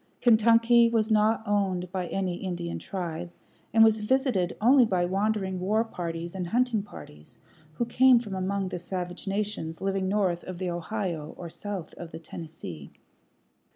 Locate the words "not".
1.11-1.43